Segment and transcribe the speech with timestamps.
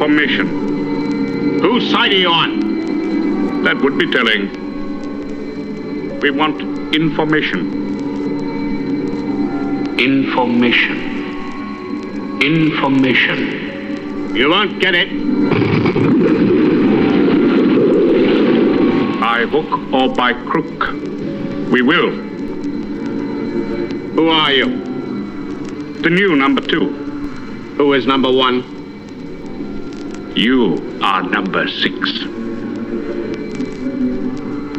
[0.00, 1.60] Information.
[1.60, 3.62] Whose side are you on?
[3.64, 4.48] That would be telling.
[6.20, 6.62] We want
[6.94, 7.60] information.
[9.98, 10.96] Information.
[12.40, 14.34] Information.
[14.34, 15.10] You won't get it.
[19.20, 20.94] By hook or by crook.
[21.70, 22.10] We will.
[24.16, 24.82] Who are you?
[26.00, 26.88] The new number two.
[27.76, 28.69] Who is number one?
[30.40, 31.98] You are number six.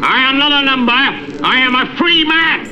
[0.03, 0.91] I am not a number.
[0.91, 2.70] I am a free man.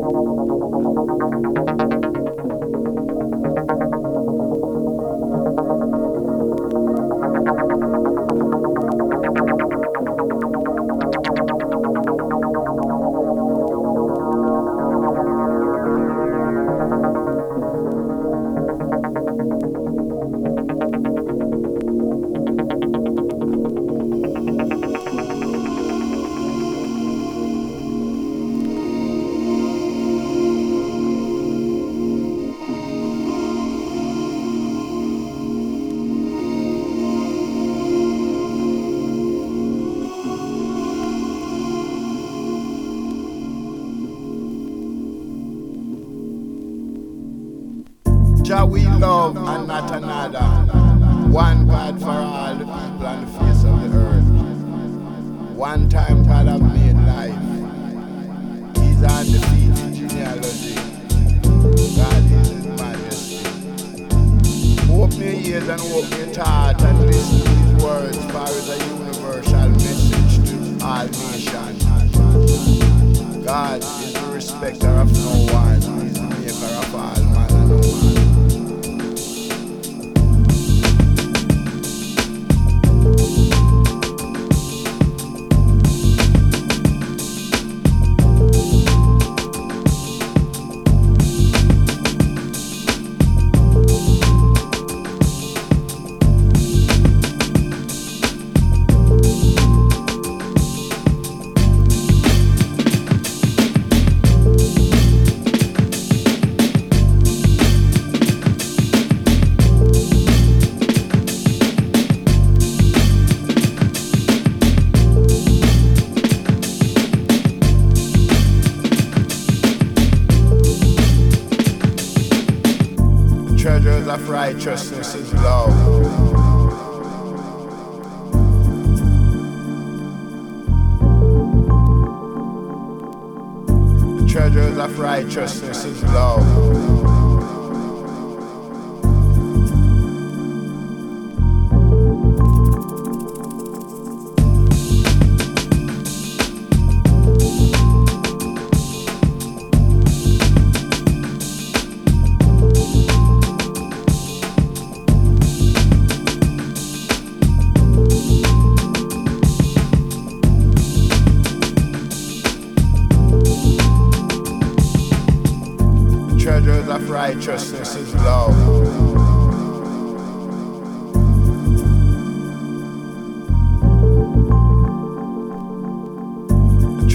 [0.00, 1.25] なるほど。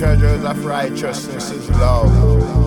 [0.01, 2.61] Treasures of righteousness is love.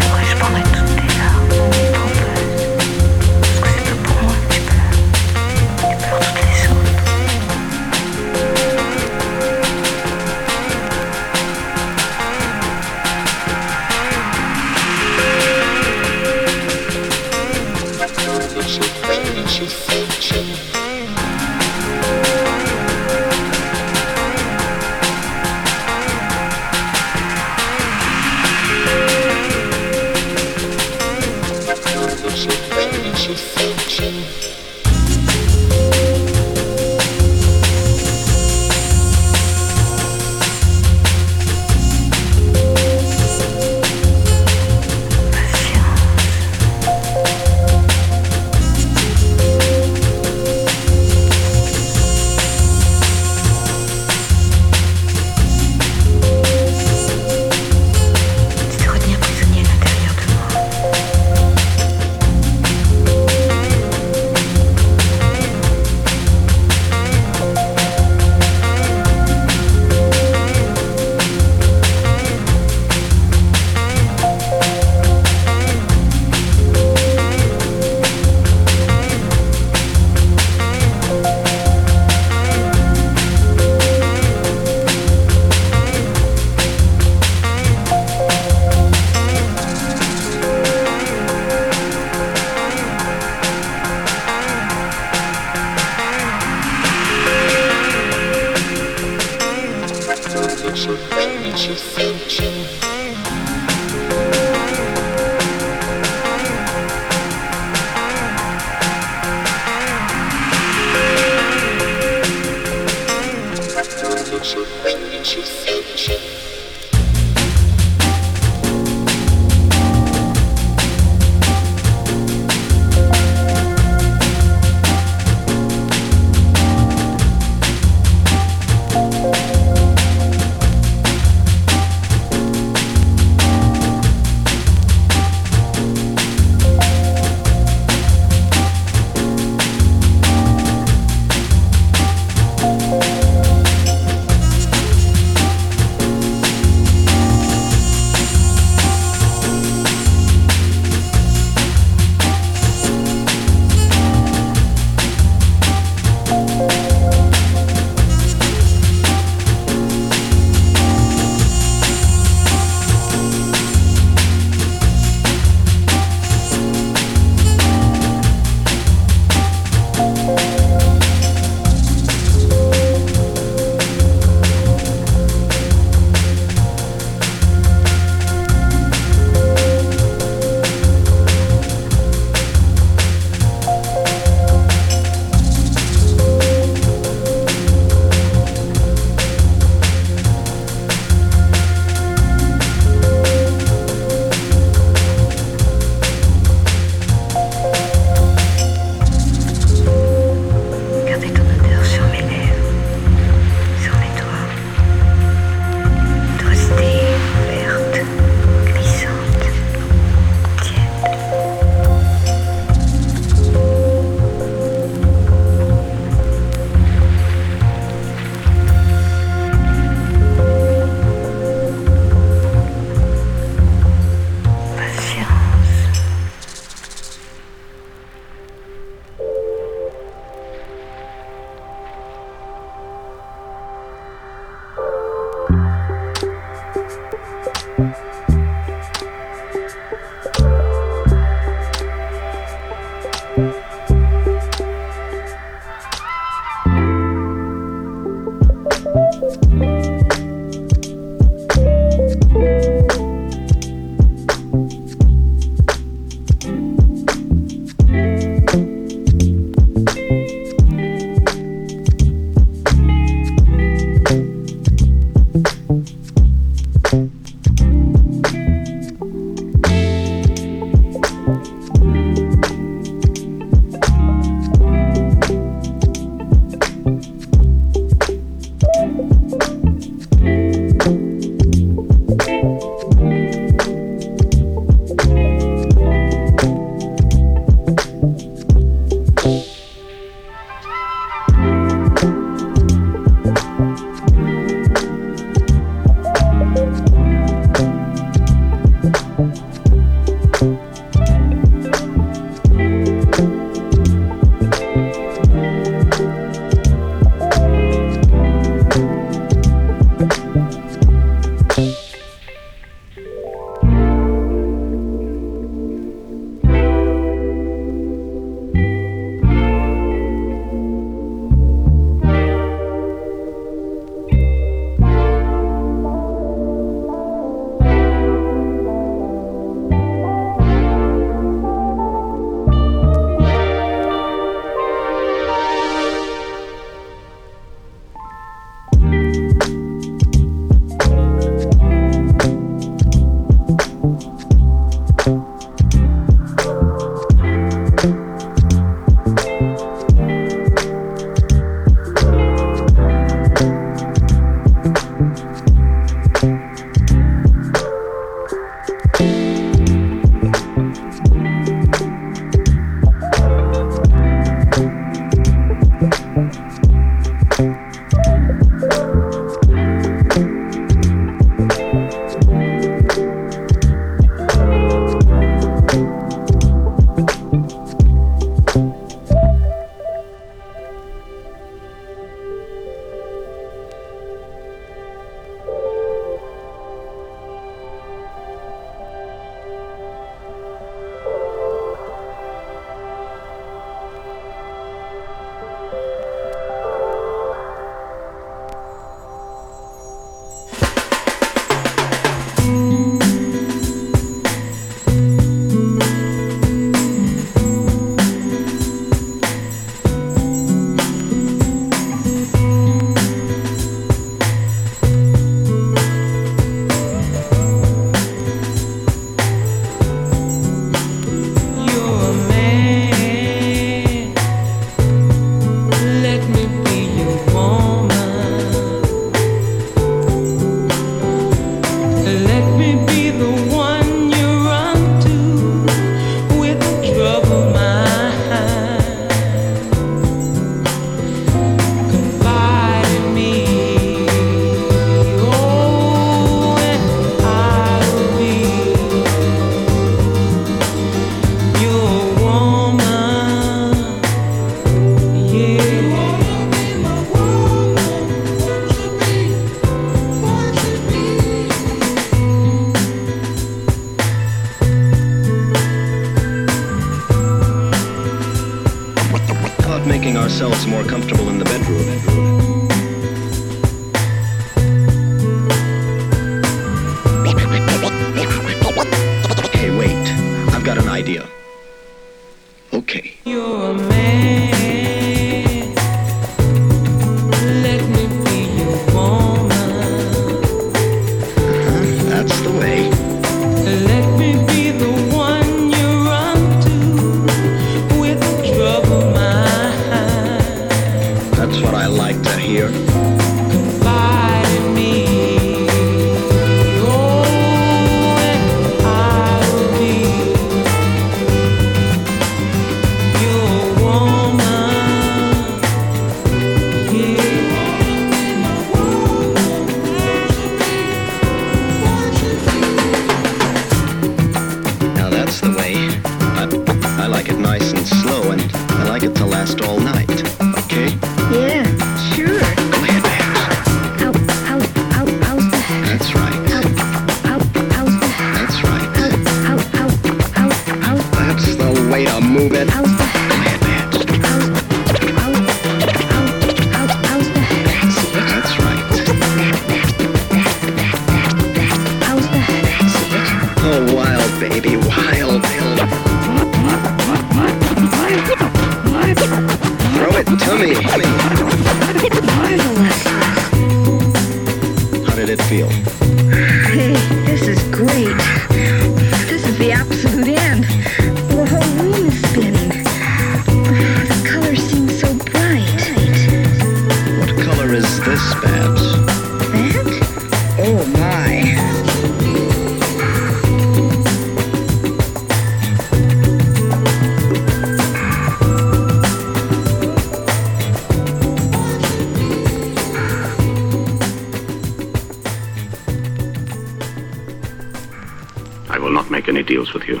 [598.70, 600.00] I will not make any deals with you.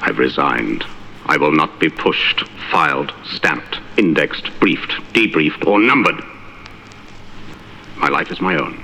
[0.00, 0.84] I've resigned.
[1.26, 6.22] I will not be pushed, filed, stamped, indexed, briefed, debriefed, or numbered.
[7.96, 8.83] My life is my own.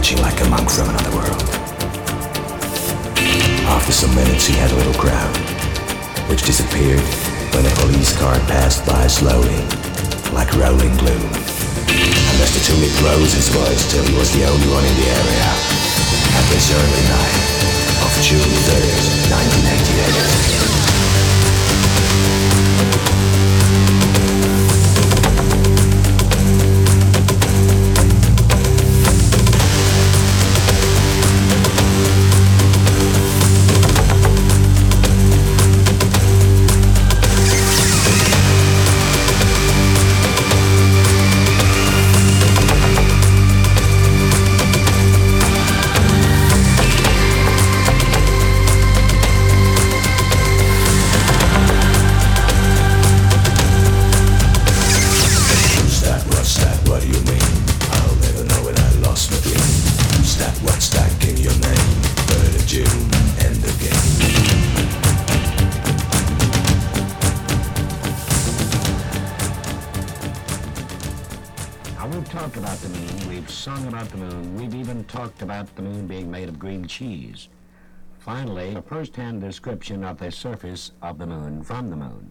[0.00, 1.44] preaching like a monk from another world.
[3.68, 5.36] After some minutes, he had a little crowd,
[6.30, 7.04] which disappeared
[7.52, 9.60] when a police car passed by slowly,
[10.32, 11.30] like rolling gloom.
[11.84, 12.64] And Mr.
[12.64, 15.48] Tulip rose his voice till he was the only one in the area
[16.32, 17.36] at this early night
[18.00, 20.59] of June 3rd, 1988.
[78.80, 82.30] a first-hand description of the surface of the moon from the moon.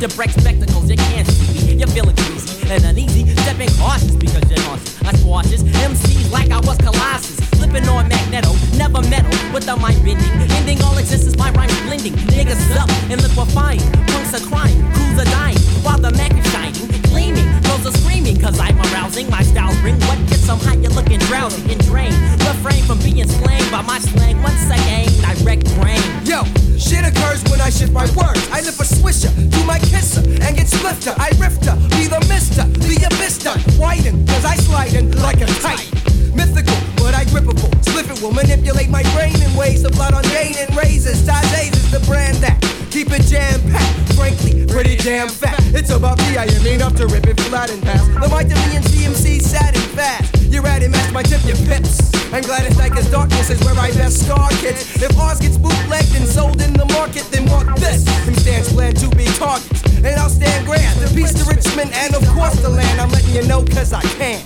[0.00, 1.74] To break spectacles, you can't see me.
[1.74, 5.02] You're feeling greasy and uneasy, stepping cautious because you're nauseous.
[5.02, 7.40] I squashes MCs like I was Colossus.
[7.58, 10.30] Flipping on Magneto, never metal with the mind bending.
[10.54, 12.12] Ending all existence by rhymes blending.
[12.30, 13.82] Niggas up and liquefying.
[14.06, 15.58] Punks are crying, crews are dying.
[15.82, 17.48] While the Mac is shining, gleaming.
[17.62, 18.77] Girls are screaming, cause I'm
[19.08, 19.30] arousing.
[19.30, 22.14] My styles bring what gets them hot, you're looking drowsy and drained.
[22.44, 24.40] Refrain from being slain by my slang.
[24.42, 26.02] Once again, direct brain.
[26.24, 26.44] Yo,
[26.76, 28.42] shit occurs when I shift my words.
[28.52, 31.14] I lift a swisher, do my kisser, and get swifter.
[31.16, 33.52] I rifter, be the mister, be a mister.
[33.78, 35.88] Widen, cause I slide in like a kite.
[36.34, 37.70] Mythical, but I gripable.
[37.82, 41.24] Sliffit will manipulate my brain in ways the blood on gain and razors.
[41.26, 42.56] Taze is the brand that
[42.98, 44.12] keep it jam packed.
[44.14, 45.54] Frankly, pretty damn fat.
[45.70, 48.02] It's about me, I am enough to rip it flat and pass.
[48.18, 50.34] The mic to me and CMC sad and fast.
[50.50, 52.10] You're at it, match my tip, your pips.
[52.32, 55.00] And Gladys Dyker's darkness is where I best star kids.
[55.00, 58.02] If ours gets bootlegged and sold in the market, then mark this.
[58.26, 59.80] Him stands plan to be targets.
[60.02, 60.98] And I'll stand grand.
[60.98, 63.00] The peace to Richmond and of course the land.
[63.00, 64.42] I'm letting you know cause I can.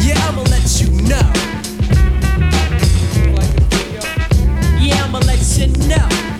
[0.00, 1.28] Yeah, I'ma let you know.
[4.80, 6.31] Yeah, I'ma let you know.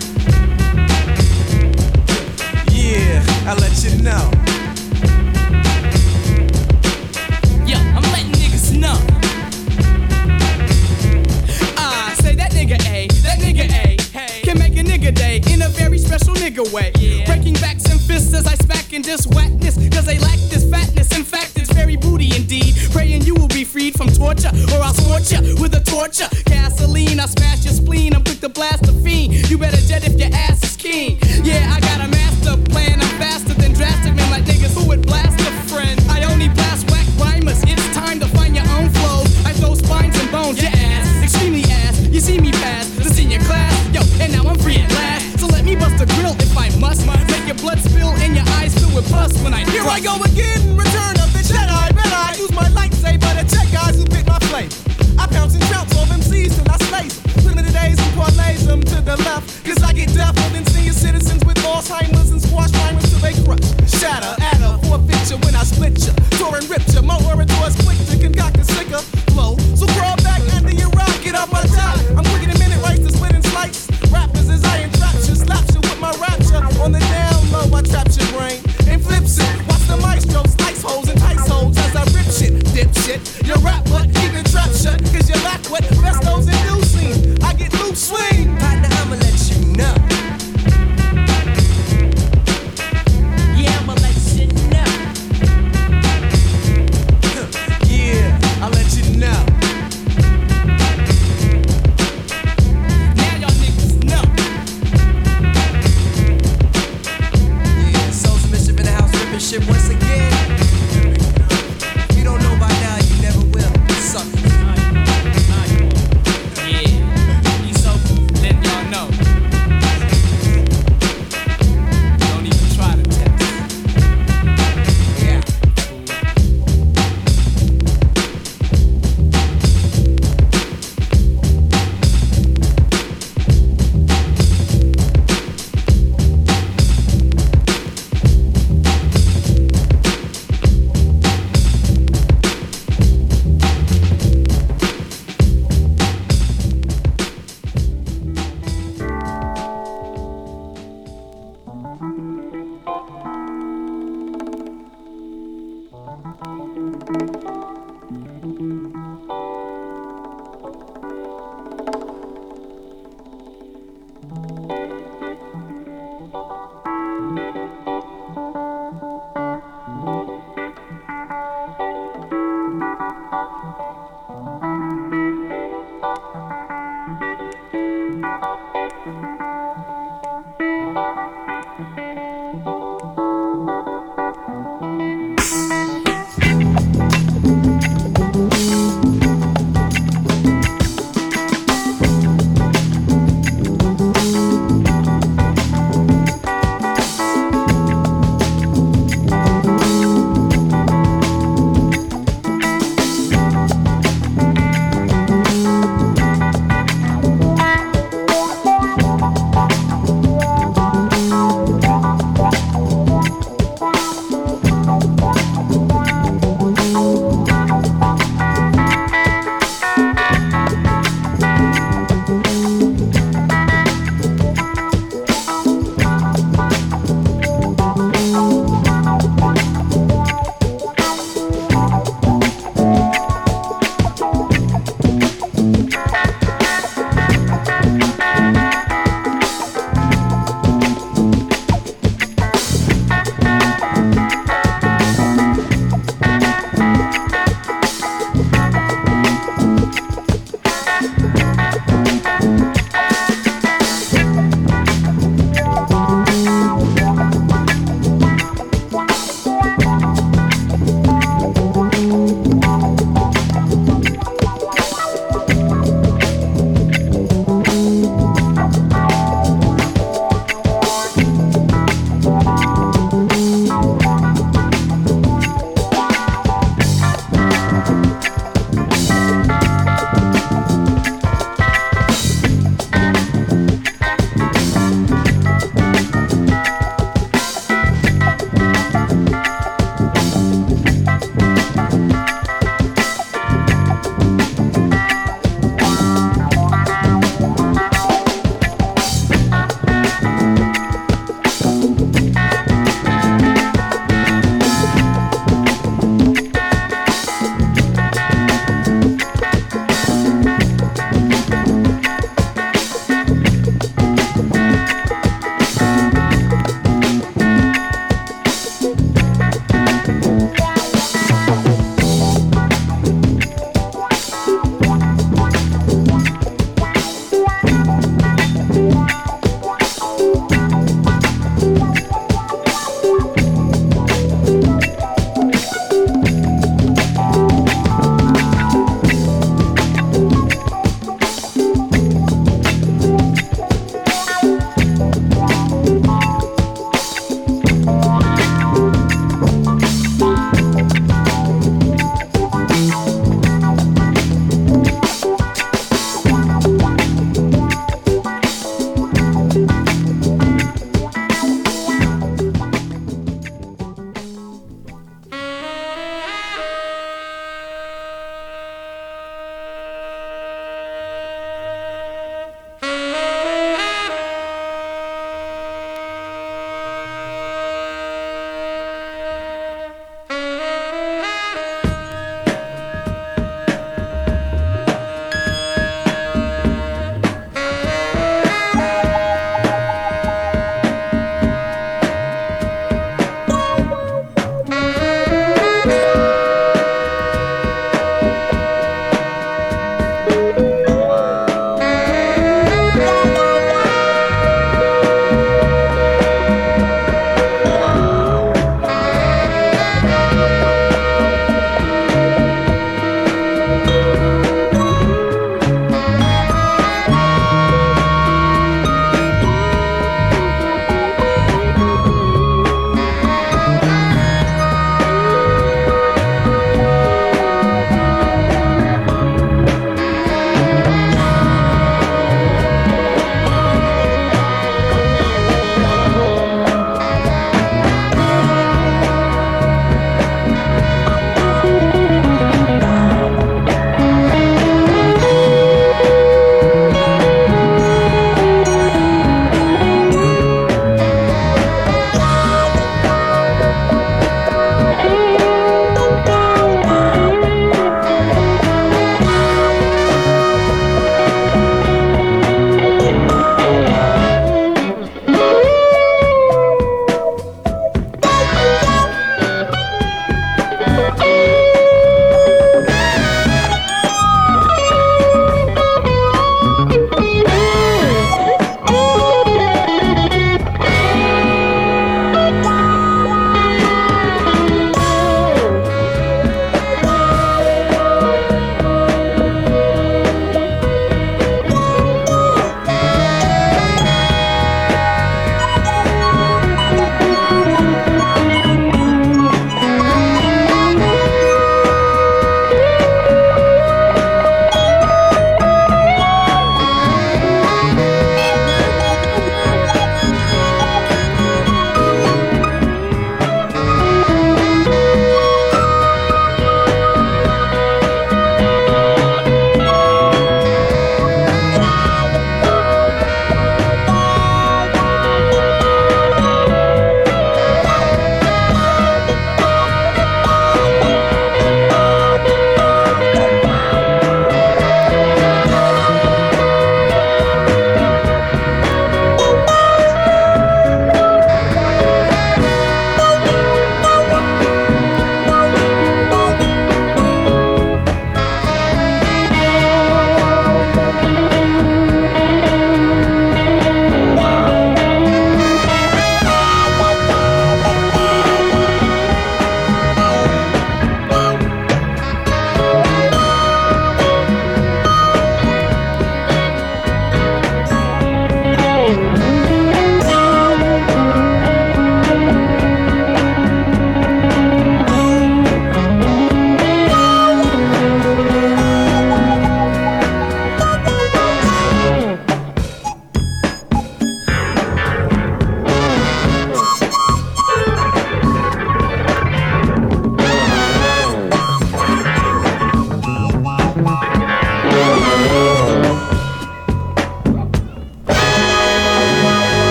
[2.83, 4.29] Yeah, I'll let you know.
[7.65, 8.99] Yo, I'm letting niggas know.
[11.77, 15.61] Ah, say that nigga A, that nigga A, hey, can make a nigga day in
[15.61, 16.91] a very special nigga way.
[17.25, 21.17] Breaking backs and fists as I smack in this whackness, cause they lack this fatness.
[21.17, 22.75] In fact, it's very booty indeed.
[22.91, 26.27] Praying you will be freed from torture, or I'll scorch ya with a torture.
[26.43, 29.49] Gasoline, I smash your spleen, I'm quick to blast the fiend.
[29.49, 30.52] You better jet if your ass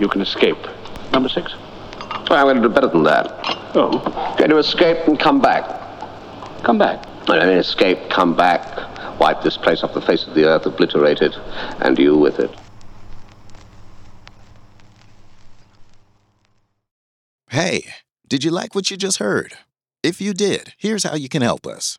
[0.00, 0.58] you can escape?
[1.12, 1.54] Number six?
[2.28, 3.26] Well, I'm going to do better than that.
[3.74, 4.34] Oh?
[4.38, 5.64] Going to escape and come back.
[6.64, 7.04] Come back?
[7.28, 11.20] I mean, escape, come back, wipe this place off the face of the earth, obliterate
[11.20, 11.36] it,
[11.80, 12.50] and you with it.
[17.50, 17.94] Hey,
[18.28, 19.54] did you like what you just heard?
[20.02, 21.98] If you did, here's how you can help us.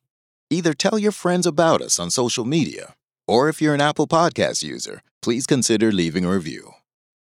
[0.49, 2.95] Either tell your friends about us on social media,
[3.28, 6.74] or if you're an Apple Podcast user, please consider leaving a review.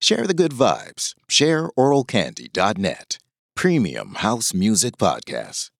[0.02, 1.14] Share the good vibes.
[1.28, 3.18] Share oralcandy.net.
[3.56, 5.72] Premium house music podcast.